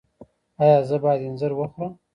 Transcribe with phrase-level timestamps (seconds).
[0.61, 1.93] ایا زه باید انځر وخورم؟